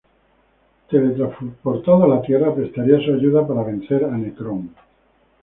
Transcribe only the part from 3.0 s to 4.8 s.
su ayuda para vencer a Nekron.